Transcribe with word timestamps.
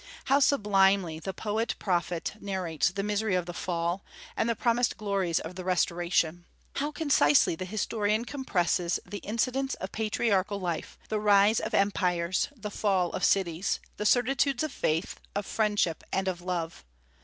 How 0.25 0.39
sublimely 0.39 1.19
the 1.19 1.31
poet 1.31 1.75
prophet 1.77 2.33
narrates 2.39 2.89
the 2.89 3.03
misery 3.03 3.35
of 3.35 3.45
the 3.45 3.53
Fall, 3.53 4.03
and 4.35 4.49
the 4.49 4.55
promised 4.55 4.97
glories 4.97 5.39
of 5.39 5.53
the 5.53 5.63
Restoration! 5.63 6.45
How 6.77 6.91
concisely 6.91 7.53
the 7.55 7.65
historian 7.65 8.25
compresses 8.25 8.99
the 9.05 9.19
incidents 9.19 9.75
of 9.75 9.91
patriarchal 9.91 10.59
life, 10.59 10.97
the 11.09 11.19
rise 11.19 11.59
of 11.59 11.75
empires, 11.75 12.47
the 12.55 12.71
fall 12.71 13.11
of 13.11 13.23
cities, 13.23 13.79
the 13.97 14.05
certitudes 14.07 14.63
of 14.63 14.71
faith, 14.71 15.19
of 15.35 15.45
friendship, 15.45 16.03
and 16.11 16.27
of 16.27 16.41
love! 16.41 16.83